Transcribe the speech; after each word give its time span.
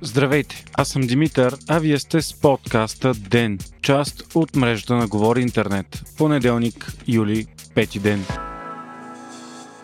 Здравейте, 0.00 0.64
аз 0.74 0.88
съм 0.88 1.02
Димитър, 1.02 1.56
а 1.68 1.78
вие 1.78 1.98
сте 1.98 2.22
с 2.22 2.40
подкаста 2.40 3.14
ДЕН, 3.14 3.58
част 3.82 4.22
от 4.34 4.56
мрежата 4.56 4.94
на 4.94 5.08
Говори 5.08 5.42
Интернет. 5.42 6.02
Понеделник, 6.18 6.92
юли, 7.08 7.46
пети 7.74 7.98
ден. 7.98 8.24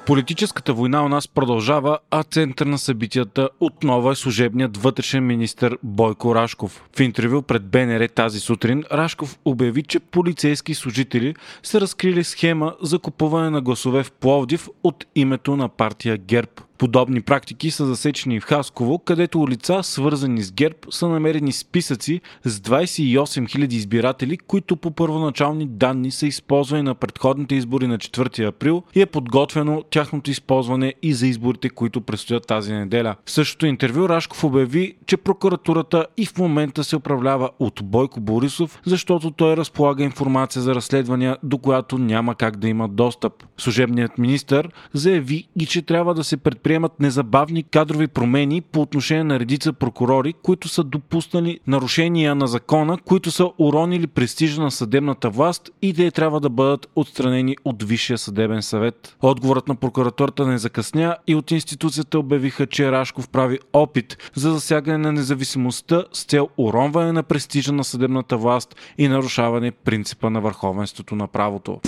Политическата 0.06 0.72
война 0.72 1.04
у 1.04 1.08
нас 1.08 1.28
продължава, 1.28 1.98
а 2.10 2.22
център 2.22 2.66
на 2.66 2.78
събитията 2.78 3.48
отново 3.60 4.10
е 4.10 4.14
служебният 4.14 4.76
вътрешен 4.76 5.26
министр 5.26 5.76
Бойко 5.82 6.34
Рашков. 6.34 6.84
В 6.96 7.00
интервю 7.00 7.42
пред 7.42 7.64
БНР 7.64 8.08
тази 8.08 8.40
сутрин 8.40 8.84
Рашков 8.92 9.38
обяви, 9.44 9.82
че 9.82 10.00
полицейски 10.00 10.74
служители 10.74 11.34
са 11.62 11.80
разкрили 11.80 12.24
схема 12.24 12.74
за 12.82 12.98
купуване 12.98 13.50
на 13.50 13.60
гласове 13.60 14.02
в 14.02 14.12
Пловдив 14.12 14.68
от 14.82 15.04
името 15.14 15.56
на 15.56 15.68
партия 15.68 16.16
ГЕРБ. 16.16 16.50
Подобни 16.78 17.20
практики 17.20 17.70
са 17.70 17.86
засечени 17.86 18.40
в 18.40 18.44
Хасково, 18.44 18.98
където 18.98 19.48
лица, 19.48 19.80
свързани 19.82 20.42
с 20.42 20.52
ГЕРБ, 20.52 20.76
са 20.90 21.08
намерени 21.08 21.52
списъци 21.52 22.20
с 22.44 22.60
28 22.60 23.14
000 23.16 23.72
избиратели, 23.72 24.38
които 24.38 24.76
по 24.76 24.90
първоначални 24.90 25.66
данни 25.66 26.10
са 26.10 26.26
използвани 26.26 26.82
на 26.82 26.94
предходните 26.94 27.54
избори 27.54 27.86
на 27.86 27.98
4 27.98 28.48
април 28.48 28.82
и 28.94 29.00
е 29.00 29.06
подготвено 29.06 29.82
тяхното 29.90 30.30
използване 30.30 30.94
и 31.02 31.14
за 31.14 31.26
изборите, 31.26 31.68
които 31.68 32.00
предстоят 32.00 32.46
тази 32.46 32.72
неделя. 32.72 33.16
В 33.26 33.30
същото 33.30 33.66
интервю 33.66 34.08
Рашков 34.08 34.44
обяви, 34.44 34.94
че 35.06 35.16
прокуратурата 35.16 36.06
и 36.16 36.26
в 36.26 36.38
момента 36.38 36.84
се 36.84 36.96
управлява 36.96 37.50
от 37.58 37.80
Бойко 37.84 38.20
Борисов, 38.20 38.80
защото 38.86 39.30
той 39.30 39.56
разполага 39.56 40.04
информация 40.04 40.62
за 40.62 40.74
разследвания, 40.74 41.36
до 41.42 41.58
която 41.58 41.98
няма 41.98 42.34
как 42.34 42.56
да 42.56 42.68
има 42.68 42.88
достъп. 42.88 43.32
Служебният 43.56 44.18
министр 44.18 44.62
заяви 44.94 45.48
и 45.60 45.66
че 45.66 45.82
трябва 45.82 46.14
да 46.14 46.24
се 46.24 46.36
предприеме 46.36 46.67
предприемат 46.68 47.00
незабавни 47.00 47.62
кадрови 47.62 48.08
промени 48.08 48.60
по 48.60 48.80
отношение 48.80 49.24
на 49.24 49.40
редица 49.40 49.72
прокурори, 49.72 50.32
които 50.32 50.68
са 50.68 50.84
допуснали 50.84 51.60
нарушения 51.66 52.34
на 52.34 52.46
закона, 52.46 52.98
които 53.04 53.30
са 53.30 53.50
уронили 53.58 54.06
престижа 54.06 54.62
на 54.62 54.70
съдебната 54.70 55.30
власт 55.30 55.70
и 55.82 55.94
те 55.94 56.10
трябва 56.10 56.40
да 56.40 56.48
бъдат 56.48 56.88
отстранени 56.96 57.56
от 57.64 57.82
Висшия 57.82 58.18
съдебен 58.18 58.62
съвет. 58.62 59.16
Отговорът 59.22 59.68
на 59.68 59.74
прокуратурата 59.74 60.46
не 60.46 60.58
закъсня 60.58 61.16
и 61.26 61.34
от 61.34 61.50
институцията 61.50 62.18
обявиха, 62.18 62.66
че 62.66 62.92
Рашков 62.92 63.28
прави 63.28 63.58
опит 63.72 64.30
за 64.34 64.52
засягане 64.52 64.98
на 64.98 65.12
независимостта 65.12 66.04
с 66.12 66.24
цел 66.24 66.48
уронване 66.56 67.12
на 67.12 67.22
престижа 67.22 67.72
на 67.72 67.84
съдебната 67.84 68.36
власт 68.36 68.76
и 68.98 69.08
нарушаване 69.08 69.70
принципа 69.70 70.30
на 70.30 70.40
върховенството 70.40 71.14
на 71.14 71.26
правото. 71.26 71.80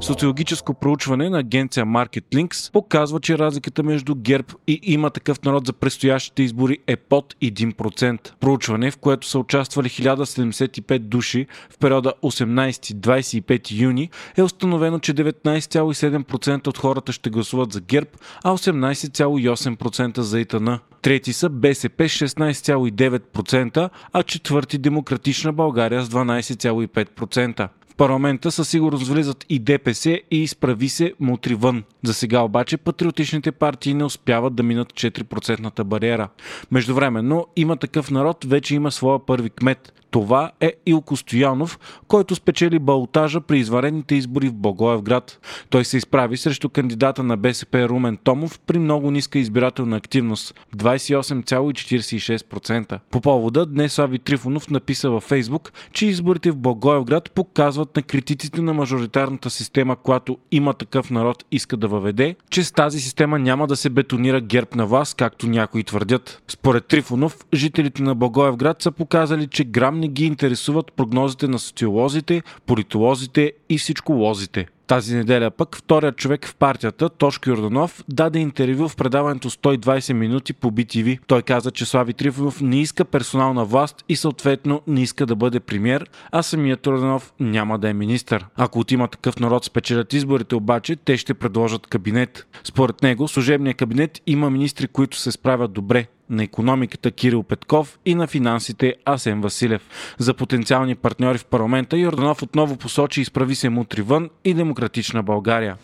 Социологическо 0.00 0.74
проучване 0.74 1.30
на 1.30 1.38
агенция 1.38 1.86
MarketLinks 1.86 2.72
показва, 2.72 3.20
че 3.20 3.38
разликата 3.38 3.82
между 3.82 4.14
ГЕРБ 4.14 4.48
и 4.66 4.80
има 4.82 5.10
такъв 5.10 5.42
народ 5.42 5.66
за 5.66 5.72
предстоящите 5.72 6.42
избори 6.42 6.78
е 6.86 6.96
под 6.96 7.34
1%. 7.42 8.32
Проучване, 8.40 8.90
в 8.90 8.96
което 8.96 9.26
са 9.26 9.38
участвали 9.38 9.88
1075 9.88 10.98
души 10.98 11.46
в 11.70 11.78
периода 11.78 12.12
18-25 12.22 13.80
юни, 13.80 14.10
е 14.36 14.42
установено, 14.42 14.98
че 14.98 15.14
19,7% 15.14 16.66
от 16.66 16.78
хората 16.78 17.12
ще 17.12 17.30
гласуват 17.30 17.72
за 17.72 17.80
ГЕРБ, 17.80 18.10
а 18.44 18.52
18,8% 18.52 20.20
за 20.20 20.40
ИТН. 20.40 20.68
Трети 21.02 21.32
са 21.32 21.48
БСП 21.48 22.04
16,9%, 22.04 23.90
а 24.12 24.22
четвърти 24.22 24.78
Демократична 24.78 25.52
България 25.52 26.02
с 26.04 26.08
12,5% 26.08 27.68
парламента 27.98 28.50
със 28.50 28.68
сигурност 28.68 29.08
влизат 29.08 29.44
и 29.48 29.58
ДПС 29.58 30.20
и 30.30 30.42
изправи 30.42 30.88
се 30.88 31.12
мутри 31.20 31.54
вън. 31.54 31.84
За 32.04 32.14
сега 32.14 32.40
обаче 32.40 32.76
патриотичните 32.76 33.52
партии 33.52 33.94
не 33.94 34.04
успяват 34.04 34.54
да 34.54 34.62
минат 34.62 34.92
4% 34.92 35.84
бариера. 35.84 36.28
Междувременно 36.70 37.46
има 37.56 37.76
такъв 37.76 38.10
народ, 38.10 38.44
вече 38.44 38.74
има 38.74 38.90
своя 38.90 39.26
първи 39.26 39.50
кмет. 39.50 39.92
Това 40.10 40.50
е 40.60 40.72
Илко 40.86 41.16
Стоянов, 41.16 41.78
който 42.08 42.34
спечели 42.34 42.78
балотажа 42.78 43.40
при 43.40 43.58
изварените 43.58 44.14
избори 44.14 44.48
в 44.48 44.54
Благоевград. 44.54 45.38
Той 45.70 45.84
се 45.84 45.96
изправи 45.96 46.36
срещу 46.36 46.68
кандидата 46.68 47.22
на 47.22 47.36
БСП 47.36 47.88
Румен 47.88 48.18
Томов 48.24 48.60
при 48.60 48.78
много 48.78 49.10
ниска 49.10 49.38
избирателна 49.38 49.96
активност 49.96 50.54
28,46%. 50.76 52.98
По 53.10 53.20
повода 53.20 53.66
днес 53.66 53.92
Слави 53.92 54.18
Трифонов 54.18 54.70
написа 54.70 55.10
във 55.10 55.22
Фейсбук, 55.22 55.72
че 55.92 56.06
изборите 56.06 56.50
в 56.50 56.56
Благоевград 56.56 57.30
показват 57.30 57.96
на 57.96 58.02
критиците 58.02 58.62
на 58.62 58.74
мажоритарната 58.74 59.50
система, 59.50 59.96
която 59.96 60.38
има 60.50 60.74
такъв 60.74 61.10
народ 61.10 61.44
иска 61.50 61.76
да 61.76 61.88
въведе, 61.88 62.36
че 62.50 62.64
с 62.64 62.72
тази 62.72 63.00
система 63.00 63.38
няма 63.38 63.66
да 63.66 63.76
се 63.76 63.90
бетонира 63.90 64.40
герб 64.40 64.74
на 64.74 64.86
вас, 64.86 65.14
както 65.14 65.48
някои 65.48 65.84
твърдят. 65.84 66.42
Според 66.48 66.86
Трифонов, 66.86 67.36
жителите 67.54 68.02
на 68.02 68.14
Благоевград 68.14 68.82
са 68.82 68.90
показали, 68.90 69.46
че 69.46 69.64
грам 69.64 69.97
не 69.98 70.08
ги 70.08 70.24
интересуват 70.24 70.92
прогнозите 70.92 71.48
на 71.48 71.58
социолозите, 71.58 72.42
политолозите 72.66 73.52
и 73.68 73.78
всичко 73.78 74.12
лозите. 74.12 74.66
Тази 74.88 75.16
неделя 75.16 75.50
пък 75.50 75.76
вторият 75.76 76.16
човек 76.16 76.46
в 76.46 76.54
партията, 76.54 77.08
Тошко 77.08 77.50
Йорданов, 77.50 78.04
даде 78.08 78.38
интервю 78.38 78.88
в 78.88 78.96
предаването 78.96 79.50
120 79.50 80.12
минути 80.12 80.52
по 80.52 80.70
BTV. 80.70 81.18
Той 81.26 81.42
каза, 81.42 81.70
че 81.70 81.84
Слави 81.84 82.14
Трифонов 82.14 82.60
не 82.60 82.80
иска 82.80 83.04
персонална 83.04 83.64
власт 83.64 84.04
и 84.08 84.16
съответно 84.16 84.82
не 84.86 85.02
иска 85.02 85.26
да 85.26 85.36
бъде 85.36 85.60
премьер, 85.60 86.10
а 86.32 86.42
самият 86.42 86.86
Йорданов 86.86 87.32
няма 87.40 87.78
да 87.78 87.88
е 87.88 87.94
министър. 87.94 88.46
Ако 88.56 88.78
от 88.78 88.92
има 88.92 89.08
такъв 89.08 89.40
народ 89.40 89.64
спечелят 89.64 90.12
изборите 90.12 90.54
обаче, 90.54 90.96
те 90.96 91.16
ще 91.16 91.34
предложат 91.34 91.86
кабинет. 91.86 92.46
Според 92.64 93.02
него, 93.02 93.28
служебният 93.28 93.76
кабинет 93.76 94.20
има 94.26 94.50
министри, 94.50 94.88
които 94.88 95.16
се 95.16 95.32
справят 95.32 95.72
добре, 95.72 96.06
на 96.30 96.42
економиката 96.42 97.10
Кирил 97.10 97.42
Петков 97.42 97.98
и 98.06 98.14
на 98.14 98.26
финансите 98.26 98.94
Асен 99.04 99.40
Василев. 99.40 99.88
За 100.18 100.34
потенциални 100.34 100.94
партньори 100.94 101.38
в 101.38 101.44
парламента 101.44 101.98
Йорданов 101.98 102.42
отново 102.42 102.76
посочи 102.76 103.20
изправи 103.20 103.54
се 103.54 103.68
мутри 103.68 104.02
вън 104.02 104.30
и 104.44 104.54
демократична 104.78 105.22
България. 105.22 105.76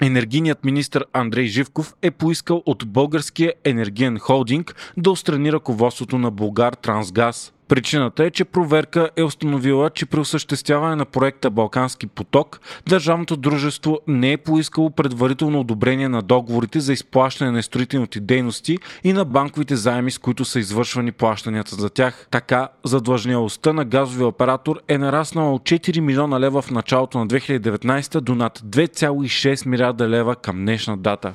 Енергийният 0.00 0.64
министр 0.64 1.04
Андрей 1.12 1.46
Живков 1.46 1.94
е 2.02 2.10
поискал 2.10 2.62
от 2.66 2.86
българския 2.86 3.52
енергиен 3.64 4.18
холдинг 4.18 4.92
да 4.96 5.10
устрани 5.10 5.52
ръководството 5.52 6.18
на 6.18 6.30
Българ 6.30 6.72
Трансгаз. 6.74 7.52
Причината 7.70 8.24
е, 8.24 8.30
че 8.30 8.44
проверка 8.44 9.10
е 9.16 9.22
установила, 9.22 9.90
че 9.90 10.06
при 10.06 10.20
осъществяване 10.20 10.96
на 10.96 11.04
проекта 11.04 11.50
Балкански 11.50 12.06
поток, 12.06 12.60
държавното 12.88 13.36
дружество 13.36 14.00
не 14.06 14.32
е 14.32 14.36
поискало 14.36 14.90
предварително 14.90 15.60
одобрение 15.60 16.08
на 16.08 16.22
договорите 16.22 16.80
за 16.80 16.92
изплащане 16.92 17.50
на 17.50 17.62
строителните 17.62 18.20
дейности 18.20 18.78
и 19.04 19.12
на 19.12 19.24
банковите 19.24 19.76
заеми, 19.76 20.10
с 20.10 20.18
които 20.18 20.44
са 20.44 20.58
извършвани 20.58 21.12
плащанията 21.12 21.74
за 21.74 21.90
тях. 21.90 22.26
Така, 22.30 22.68
задлъжнялостта 22.84 23.72
на 23.72 23.84
газовия 23.84 24.26
оператор 24.26 24.80
е 24.88 24.98
нараснала 24.98 25.52
от 25.52 25.62
4 25.62 26.00
милиона 26.00 26.40
лева 26.40 26.62
в 26.62 26.70
началото 26.70 27.18
на 27.18 27.26
2019 27.26 28.20
до 28.20 28.34
над 28.34 28.58
2,6 28.58 29.66
милиарда 29.66 30.08
лева 30.08 30.36
към 30.36 30.56
днешна 30.56 30.96
дата. 30.96 31.32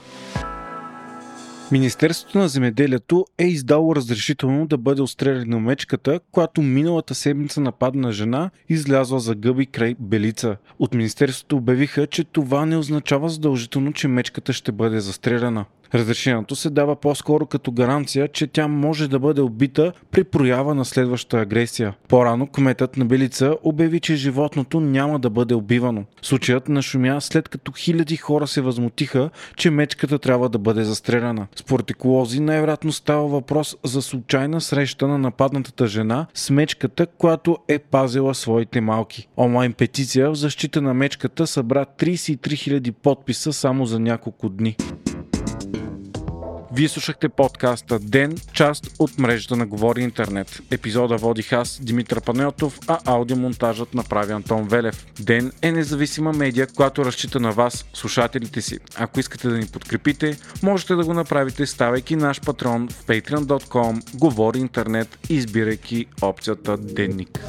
Министерството 1.72 2.38
на 2.38 2.48
земеделието 2.48 3.26
е 3.38 3.46
издало 3.46 3.96
разрешително 3.96 4.68
да 4.68 4.78
бъде 4.78 5.02
отстреляна 5.02 5.60
мечката, 5.60 6.20
която 6.32 6.62
миналата 6.62 7.16
седмица 7.16 7.62
нападна 7.62 8.12
жена, 8.12 8.50
излязла 8.70 9.20
за 9.20 9.36
гъби 9.36 9.66
край 9.66 9.96
Белица. 10.00 10.58
От 10.80 10.94
Министерството 10.94 11.58
обявиха, 11.58 12.08
че 12.08 12.24
това 12.24 12.66
не 12.66 12.78
означава 12.78 13.30
задължително, 13.30 13.94
че 13.94 14.08
мечката 14.08 14.54
ще 14.54 14.72
бъде 14.72 15.00
застреляна. 15.00 15.66
Разрешението 15.96 16.56
се 16.56 16.70
дава 16.70 16.96
по-скоро 16.96 17.46
като 17.46 17.72
гаранция, 17.72 18.28
че 18.28 18.48
тя 18.48 18.68
може 18.68 19.08
да 19.08 19.20
бъде 19.20 19.42
убита 19.42 19.92
при 20.12 20.24
проява 20.24 20.76
на 20.76 20.86
следваща 20.86 21.38
агресия. 21.38 21.94
По-рано 22.08 22.48
кметът 22.48 22.98
на 22.98 23.06
Белица 23.06 23.56
обяви, 23.64 24.00
че 24.00 24.16
животното 24.16 24.80
няма 24.80 25.20
да 25.20 25.30
бъде 25.30 25.54
убивано. 25.54 26.06
Случаят 26.22 26.70
нашумя 26.70 27.22
след 27.22 27.50
като 27.50 27.72
хиляди 27.72 28.18
хора 28.18 28.48
се 28.48 28.62
възмутиха, 28.62 29.30
че 29.56 29.72
мечката 29.72 30.20
трябва 30.20 30.50
да 30.50 30.60
бъде 30.60 30.84
застреляна. 30.84 31.48
Според 31.56 31.92
еколози 31.92 32.40
най-вероятно 32.40 32.92
става 32.92 33.28
въпрос 33.28 33.76
за 33.84 34.02
случайна 34.02 34.62
среща 34.62 35.08
на 35.08 35.18
нападнатата 35.18 35.88
жена 35.88 36.28
с 36.34 36.50
мечката, 36.50 37.08
която 37.08 37.58
е 37.68 37.80
пазила 37.80 38.34
своите 38.34 38.82
малки. 38.82 39.28
Онлайн 39.38 39.74
петиция 39.74 40.32
в 40.32 40.36
защита 40.36 40.82
на 40.82 40.94
мечката 40.94 41.48
събра 41.48 41.86
33 42.00 42.38
000 42.38 42.92
подписа 42.92 43.54
само 43.54 43.86
за 43.86 44.00
няколко 44.00 44.50
дни. 44.50 44.76
Вие 46.76 46.90
слушахте 46.90 47.30
подкаста 47.30 48.00
Ден, 48.00 48.36
част 48.54 48.96
от 49.00 49.20
мрежата 49.20 49.56
на 49.56 49.66
Говори 49.66 50.02
Интернет. 50.02 50.62
Епизода 50.72 51.18
водих 51.18 51.54
аз, 51.54 51.80
Димитър 51.84 52.22
Панелтов, 52.22 52.80
а 52.88 53.00
аудиомонтажът 53.06 53.94
направи 53.94 54.34
Антон 54.34 54.68
Велев. 54.68 55.06
Ден 55.20 55.52
е 55.62 55.72
независима 55.72 56.34
медия, 56.34 56.68
която 56.68 57.06
разчита 57.06 57.40
на 57.40 57.52
вас, 57.52 57.86
слушателите 57.94 58.62
си. 58.62 58.80
Ако 58.98 59.20
искате 59.20 59.50
да 59.50 59.58
ни 59.58 59.68
подкрепите, 59.68 60.38
можете 60.64 60.96
да 60.96 61.04
го 61.06 61.14
направите 61.14 61.66
ставайки 61.66 62.16
наш 62.16 62.42
патрон 62.42 62.88
в 62.88 63.06
patreon.com, 63.06 64.18
Говори 64.18 64.60
Интернет, 64.60 65.20
избирайки 65.30 66.06
опцията 66.22 66.78
Денник. 66.78 67.40